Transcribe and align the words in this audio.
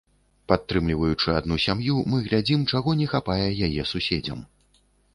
Падтрымліваючы 0.51 1.35
адну 1.41 1.59
сям'ю, 1.67 1.95
мы 2.15 2.23
глядзім, 2.31 2.67
чаго 2.75 2.99
не 3.05 3.13
хапае 3.15 3.47
яе 3.67 3.89
суседзям. 3.95 4.39